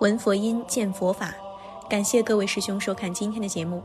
[0.00, 1.34] 闻佛音，见佛法。
[1.86, 3.82] 感谢各位师兄收看今天的节目。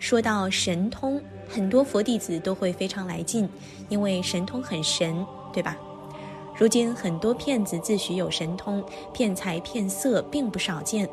[0.00, 3.48] 说到神通，很多佛弟子都会非常来劲，
[3.88, 5.76] 因为神通很神，对吧？
[6.56, 8.82] 如今很多骗子自诩有神通，
[9.12, 11.08] 骗财骗色并不少见。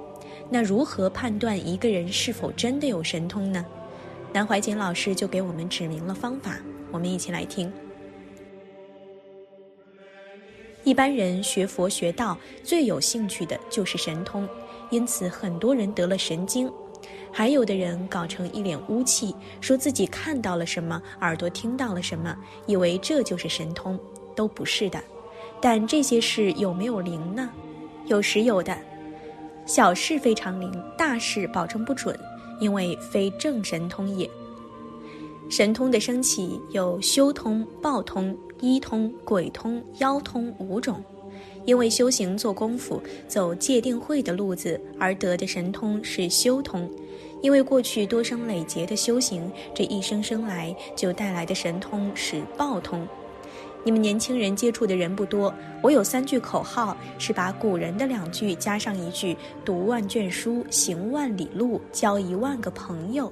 [0.50, 3.64] 那如何判断一个人是否真的有神通呢？
[4.34, 6.58] 南怀瑾老师就给我们指明了方法，
[6.92, 7.72] 我们一起来听。
[10.86, 14.48] 一般人学佛学道最有兴趣的就是神通，
[14.92, 16.72] 因此很多人得了神经，
[17.32, 24.00] 还有的人搞成一脸污气，说自己看到了什么，耳朵听到了什么，以为这就是神通，
[24.36, 25.04] 都不是的。
[25.60, 27.50] 但这些事有没有灵呢？
[28.06, 28.78] 有时有的，
[29.66, 32.16] 小事非常灵，大事保证不准，
[32.60, 34.30] 因为非正神通也。
[35.50, 38.38] 神通的升起有修通、报通。
[38.66, 41.00] 医通、鬼通、妖通五种，
[41.66, 46.90] 因为修行做功夫，走戒定慧的路子而得的神通是修通；
[47.44, 53.08] 因为过去多生累劫的修行，这一生生来就带来的神通是报通。
[53.84, 63.32] 你们年轻人接触的人不多，我有三句口号，是把古人的两句加上一句：读万卷书，行万里路，交一万个朋友。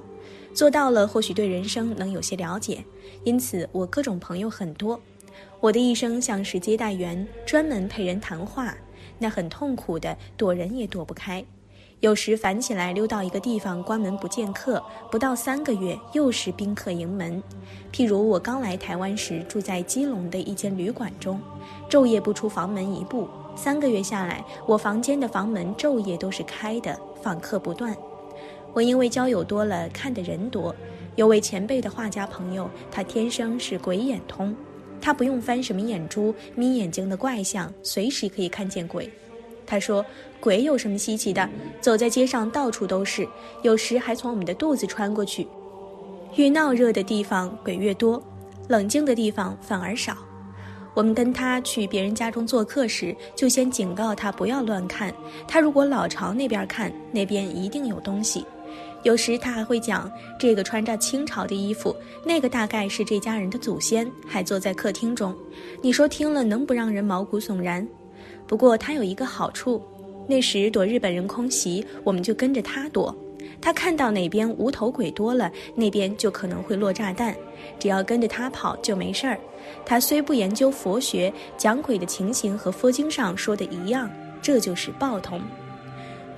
[0.54, 2.84] 做到了，或许对人生能有些了解。
[3.24, 5.00] 因此，我各种朋友很多。
[5.60, 8.74] 我的一生像是接待员，专门陪人谈话，
[9.18, 11.44] 那很痛苦的，躲人也躲不开。
[12.00, 17.42] 有时烦起来，溜到一个地方关门不见客，不到三个月又是宾客盈门。
[17.90, 21.40] 譬如我刚来台湾时，住在基隆的一间旅馆中，
[21.88, 23.26] 昼夜不出房门一步。
[23.56, 27.96] 三个月下来，我房间的房门昼夜都是开的，访客不断。
[28.74, 30.74] 我因为交友多了，看的人多，
[31.16, 34.54] 有位前辈的画家朋友，他天生是鬼眼通。
[35.04, 39.10] 他不用翻什么眼珠、眯眼睛的怪相，随时可以看见鬼。
[39.66, 40.02] 他说
[40.40, 41.46] ：“鬼有什么稀奇的？
[41.78, 43.28] 走在街上到处都是，
[43.60, 45.46] 有时还从我们的肚子穿过去。
[46.36, 48.22] 越闹热的地方鬼越多，
[48.68, 50.16] 冷静的地方反而少。
[50.94, 55.12] 我们跟他去别人家中做客时，就先警告他不要乱看。
[55.46, 58.46] 他如果老朝那边看，那边一定有东西。”
[59.04, 61.94] 有时他还会讲，这个穿着清朝的衣服，
[62.24, 65.34] 那个大概是这家人的祖先，还坐在客厅中。
[65.82, 67.86] 你说听了能不让人毛骨悚然？
[68.46, 69.82] 不过他有一个好处，
[70.26, 73.14] 那时躲日本人空袭，我们就跟着他躲。
[73.60, 77.36] 他看到哪边无头鬼多了，那边就可能会落炸弹，
[77.78, 79.38] 只要跟着他跑就没事儿。
[79.84, 84.10] 他虽不研究佛学，讲鬼的情形和佛经上说的一样，
[84.40, 85.40] 这就是报童。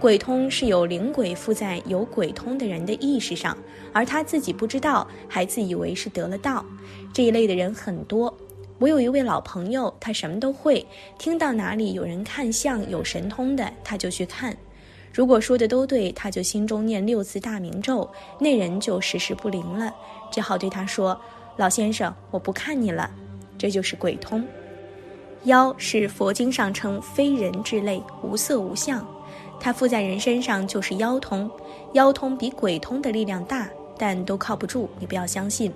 [0.06, 3.58] 鬼通是有灵鬼附在有鬼通的人的意识上，
[3.92, 6.64] 而他自己不知道，还自以为是得了道。
[7.12, 8.32] 这一类的人很多。
[8.78, 10.86] 我有一位老朋友，他什么都会，
[11.18, 14.56] 听到哪里有人看相有神通的，他就去看。
[15.12, 19.92] 如果说的都对，他就心中念六字大明咒，那人就时时不灵了，
[20.30, 21.20] 只好对他说
[21.58, 23.10] ：“老先生，我不看你了。”
[23.58, 24.46] 这就是鬼通。
[25.46, 29.04] 妖是佛经上称非人之类，无色无相。
[29.58, 31.50] 它附在人身上就是妖通，
[31.94, 33.68] 妖通比鬼通的力量大，
[33.98, 35.72] 但都靠不住，你不要相信。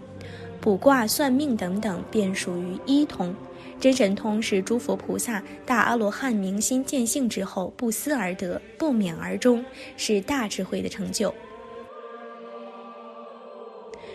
[0.61, 3.35] 卜卦、算命等等便属于一通，
[3.81, 9.65] 真神通是诸佛菩萨大阿罗汉明心见性之后不思而得，不免而终，
[9.97, 11.35] 是大智慧的成就。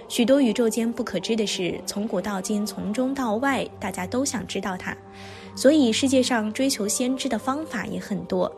[0.08, 4.96] 许多宇宙间不可知的事，从古到今，从中到外，大家都想知道它，
[5.56, 8.52] 所以世界上追求先知的方法也很多。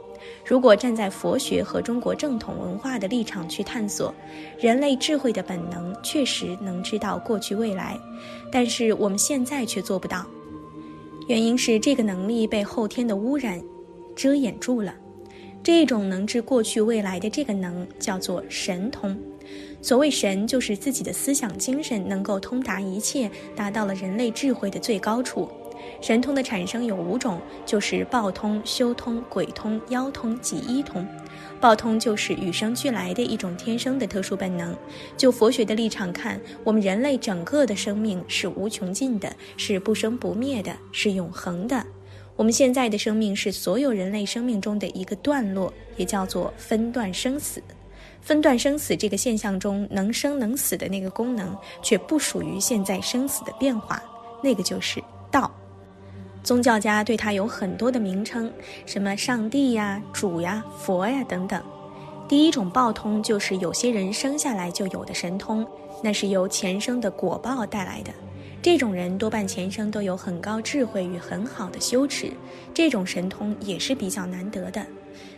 [0.43, 4.13] 如果站在佛学和中国正统文化的立场去探索，
[4.59, 7.97] 人类智慧的本能确实能知道过去未来，
[8.51, 10.25] 但是我们现在却做不到。
[11.27, 13.61] 原因是这个能力被后天的污染
[14.15, 14.93] 遮掩住了。
[15.63, 19.17] 这种能知过去未来的这个能叫做神通。
[19.81, 25.49] 所谓神，就是自己的思想精神能够通达一切，达到了人类智慧的最高处。
[26.01, 31.07] 神通的产生有五种，就是报通、修通、鬼通、妖通及一通。
[31.59, 34.75] 报通就是与生俱来的一种天生的特殊本能。
[35.15, 41.83] 就佛学的立场看，我们人类整个的生命是无穷尽的，是不生不灭的，是永恒的。
[42.35, 47.61] 我们现在的生命是所有人类生命中的一个段落，也叫做分段生死。
[48.21, 54.01] 分段生死这个现象中，能生能死的那个功能，却不属于现在生死的变化，
[54.43, 55.49] 那个就是道。
[56.43, 58.51] 宗教家对它有很多的名称，
[58.85, 61.61] 什么上帝呀、主呀、佛呀等等。
[62.27, 65.65] 第一种报通就是有些人生下来就有的神通，
[66.03, 68.11] 那是由前生的果报带来的。
[68.67, 72.29] 这种人多半前生都有很高智慧与很好的修持，
[72.73, 74.85] 这种神通也是比较难得的。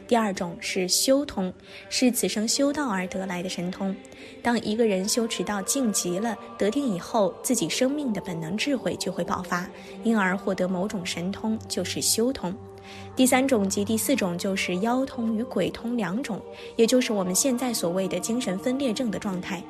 [0.08, 1.54] 第二种是修通，
[1.92, 3.96] 是此生修道而得来的神通。
[4.42, 9.70] 当一个人修持到境极了，得定以后，自己生命的本能智慧就会爆发，
[10.04, 12.52] 因而获得某种神通，就是修通。
[13.16, 16.42] 第三种及第四种就是妖通与鬼通两种，
[16.76, 19.64] 也就是我们现在所谓的精神分裂症的状态。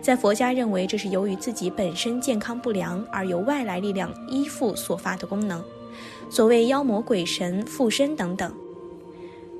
[0.00, 5.62] 在佛家认为，这是由于自己本身健康不良而由外来力量依附所发的功能。
[6.28, 8.52] 所谓妖魔鬼神附身等等。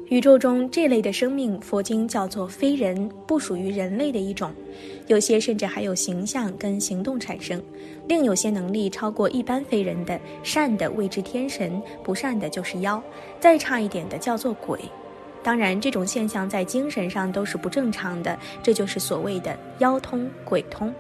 [0.08, 4.52] 宇宙中这类的生命，佛经叫做非人，不属于人类的一种。
[5.06, 7.62] 有些甚至还有形象跟行动产生，
[8.08, 13.02] 另有些能力超过一般非人的，善的谓之天神，不善的就是妖，
[13.40, 14.80] 再差一点的叫做鬼。
[15.42, 20.94] 当然，这种现象在精神上都是不正常的，这就是所谓的妖通鬼通。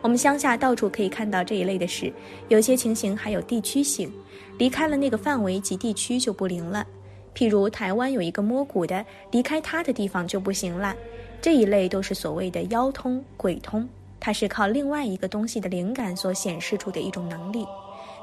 [0.00, 2.12] 我们乡下到处可以看到这一类的事，
[2.48, 4.10] 有些情形还有地区性，
[4.58, 6.86] 离开了那个范围及地区就不灵了。
[7.34, 10.94] 譬如台湾有一个摸骨的，离开他的地方就不行了。
[11.42, 13.86] 这一类都是所谓的妖通、鬼通，
[14.18, 17.66] 它是靠另外一个东西的灵感所显示出的一种能力。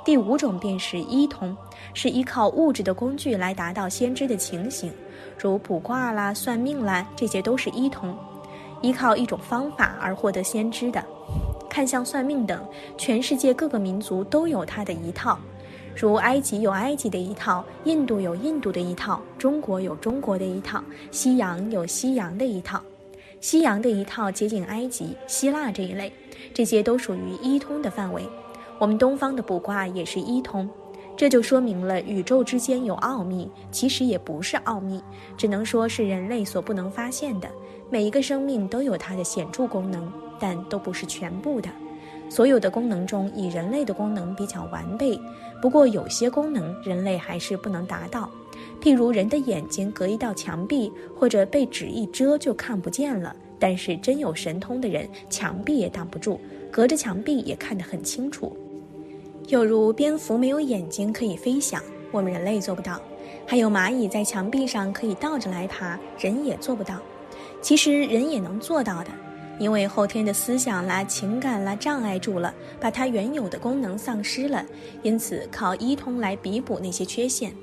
[0.03, 1.55] 第五种便是医通，
[1.93, 4.91] 是依靠物质的工具来达到先知的情形，
[5.37, 8.15] 如卜卦啦、算命啦，这些都是医通，
[8.81, 11.03] 依靠一种方法而获得先知的。
[11.69, 12.67] 看相、算命等，
[12.97, 15.37] 全世界各个民族都有它的一套。
[15.95, 22.81] 如埃及有埃及的一套，印度有印度的一套，中国有中国的一套，西洋有西洋的一套。
[23.39, 26.11] 西洋的一套接近埃及、希腊这一类，
[26.53, 28.23] 这些都属于一通的范围。
[28.81, 30.67] 我们东方的卜卦也是一通，
[31.15, 34.99] 这就说明了宇宙之间有奥秘，其实也不是奥秘，
[35.37, 37.47] 只能说是人类所不能发现的。
[37.91, 41.69] 每一个生命都有它的显著功能，但都不是全部的。
[42.27, 45.21] 所有的功能中，以人类的功能比较完备。
[45.61, 48.27] 不过有些功能人类还是不能达到，
[48.81, 53.35] 譬如人的眼睛隔一道墙壁，或者被纸一遮就看不见了。
[53.59, 56.39] 但是真有神通的人，墙壁也挡不住，
[56.71, 58.57] 隔着墙壁也看得很清楚。
[59.51, 62.93] 又如蝙蝠没有眼睛可以飞翔，我们人类做不到；
[63.45, 66.97] 还有蚂蚁在墙壁上可以倒着来爬，人也做不到。
[67.61, 69.11] 其实人也能做到的。
[69.59, 74.65] 因为后天的思想啦、情感啦障碍住了，把它原有的功能丧失了，
[75.03, 77.53] 因此靠医通来弥补那些缺陷。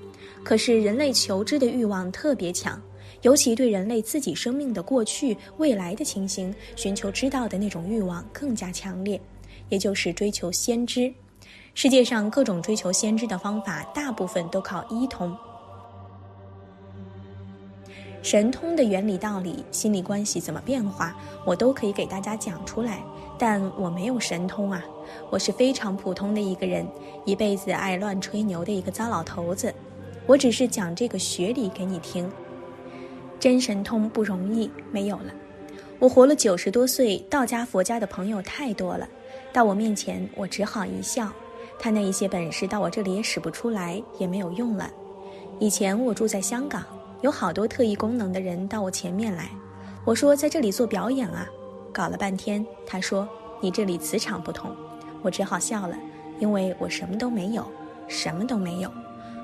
[0.45, 2.79] 可是人类求知的欲望特别强，
[3.23, 9.19] 尤其对人类自己生命的过去、未来的情形寻求知道的那种欲望更加强烈，
[9.71, 11.11] 也就是追求先知。
[11.75, 15.37] 世界上各种追求先知的方法，大部分都靠一通。
[18.21, 21.17] 神通的原理、道理、心理关系怎么变化，
[21.47, 23.03] 我都可以给大家讲出来。
[23.39, 24.85] 但我没有神通啊，
[25.31, 26.85] 我是非常普通的一个人，
[27.25, 29.73] 一辈子爱乱吹牛的一个糟老头子。
[30.27, 32.29] 我只是讲这个学理给你听。
[33.39, 35.33] 真神通不容易，没有了。
[36.01, 39.09] 我活了九十多岁，道家、佛家的朋友太多了，
[39.53, 41.33] 到我面前，我只好一笑。
[41.79, 44.91] 他那一些本事到我这里也使不出来，也没有用了。
[45.59, 46.85] 以前我住在香港。
[47.21, 49.51] 有好多特异功能的人到我前面来，
[50.05, 51.45] 我说在这里做表演啊，
[51.93, 53.29] 搞了半天，他说
[53.61, 54.71] 你这里磁场不同，
[55.21, 55.99] 我只好笑了，
[56.39, 57.67] 因为我什么都没有，
[58.07, 58.91] 什么都没有，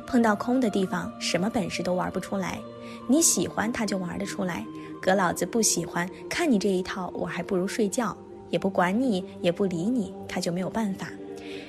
[0.07, 2.61] 碰到空的地方，什么本事都玩不出来。
[3.09, 4.65] 你喜欢他就玩得出来，
[5.03, 8.17] 可老子不喜欢，看你这一套，我还不如睡觉，
[8.51, 11.09] 也不管你，也不理你，他就没有办法。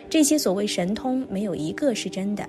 [0.10, 2.48] 这些所谓神通，没有一个是真的。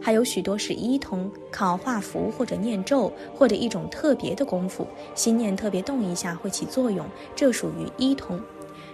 [0.00, 8.40] 还有许多是医通，靠画符或者念咒，或者一种特别的功夫，心念特别动一下会起作用，这属于医通。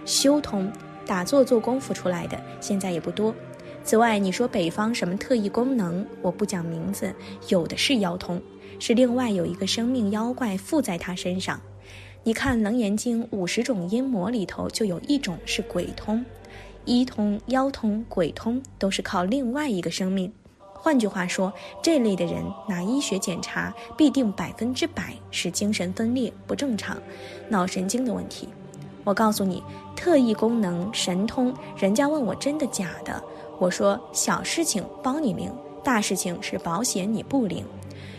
[0.05, 0.71] 修通，
[1.05, 3.35] 打坐做功夫出来的，现在也不多。
[3.83, 7.13] 此外，你说北方什么特异功能，我不讲名字，
[7.49, 8.41] 有的是妖通，
[8.79, 11.59] 是另外有一个生命妖怪附在他身上。
[12.23, 16.23] 你看《楞严经》五十种阴魔里头就有一种是鬼通，
[16.85, 20.31] 医通、妖通、鬼通都是靠另外一个生命。
[20.73, 26.97] 换句话说，这类的人拿医学检查，必定百分之百是精神分裂不正常、
[27.47, 28.49] 脑神经的问题。
[29.05, 29.63] 我告诉你，
[29.95, 33.23] 特异功能、神通，人家问我真的假的，
[33.59, 35.49] 我说小事情包你灵，
[35.83, 37.65] 大事情是保险你不灵。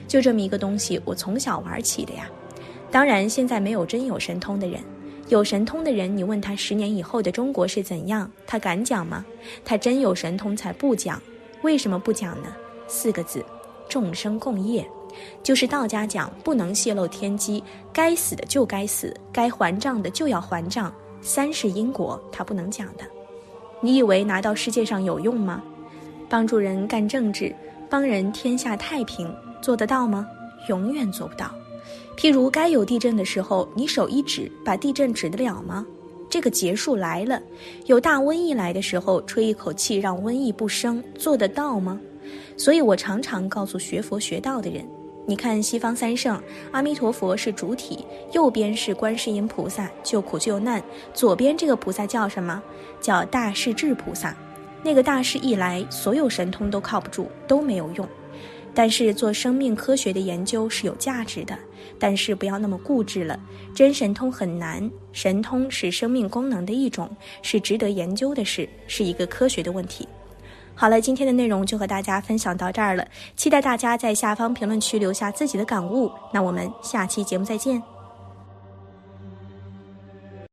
[0.09, 2.31] 就这么一个东西，我从小玩起的呀。
[2.91, 4.81] 当然，现在没有真有神通的人，
[5.29, 9.25] 有神通的人，你问他十年以后的中国是怎样，他敢讲吗？
[9.65, 11.21] 他真有神通才不讲。
[11.63, 12.55] 为什么不讲呢？
[12.87, 13.43] 四个字，
[13.89, 14.87] 众生共业，
[15.43, 23.05] 就是道家讲不能泄露天机，该死的就该死，该还账的就要还账，三世因果他不能讲的。
[23.81, 25.63] 你以为拿到世界上有用吗？
[26.29, 27.55] 帮助人干政治，
[27.89, 30.29] 帮人天下太平，做得到吗？
[30.69, 31.51] 永远做不到。
[32.17, 35.85] 譬如该有地震的时候，你手一指，把地震指得了吗？
[36.31, 37.41] 这个结束来了，
[37.87, 42.01] 有大瘟疫来的时候，吹一口气让瘟疫不生，做得到吗？
[42.57, 44.85] 所以我常常告诉学佛学道的人，
[45.27, 46.41] 你看西方三圣，
[46.73, 52.63] 阿弥陀佛是主体，右边是观世音菩萨救苦救难，左边这个菩萨叫什么？
[53.01, 54.35] 叫大势至菩萨。
[54.83, 58.09] 那个大势一来，所有神通都靠不住，都没有用。
[58.75, 61.57] 但是做生命科学的研究是有价值的，
[61.99, 63.39] 但是不要那么固执了。
[63.75, 67.09] 真神通很难，神通是生命功能的一种，
[67.41, 70.09] 是值得研究的事，是一个科学的问题。
[70.75, 76.11] 好了，今天的内容就和大家分享到这儿了，期待大家在下方评论区留下自己的感悟。
[76.33, 77.94] 那我们下期节目再见。